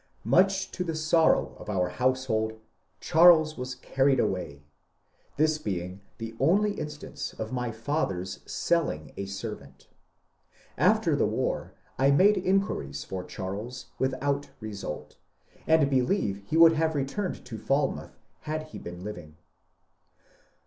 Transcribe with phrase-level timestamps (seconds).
[0.25, 4.63] Much to tbe sorrow of our household,§ BASIL GORDON 13 Charles was carried away,
[5.37, 9.89] this being the only instance of my father's selling a servant.
[10.75, 15.17] After the war I made inquiries for Charles without result,
[15.67, 19.37] and believe he would have returned to Falmouth had he been living.